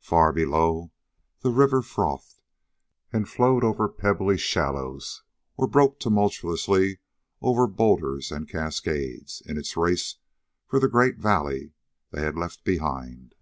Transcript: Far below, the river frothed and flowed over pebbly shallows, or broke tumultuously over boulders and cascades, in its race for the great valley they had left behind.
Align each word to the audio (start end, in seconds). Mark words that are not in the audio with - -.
Far 0.00 0.32
below, 0.32 0.90
the 1.40 1.50
river 1.50 1.82
frothed 1.82 2.40
and 3.12 3.28
flowed 3.28 3.62
over 3.62 3.90
pebbly 3.90 4.38
shallows, 4.38 5.22
or 5.58 5.66
broke 5.66 6.00
tumultuously 6.00 7.00
over 7.42 7.66
boulders 7.66 8.32
and 8.32 8.48
cascades, 8.48 9.42
in 9.44 9.58
its 9.58 9.76
race 9.76 10.16
for 10.66 10.80
the 10.80 10.88
great 10.88 11.18
valley 11.18 11.74
they 12.10 12.22
had 12.22 12.38
left 12.38 12.64
behind. 12.64 13.34